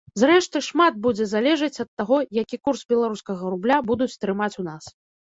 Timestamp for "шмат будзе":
0.67-1.27